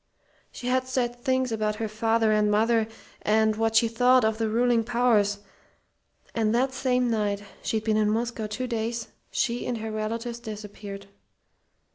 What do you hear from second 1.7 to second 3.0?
her father and mother,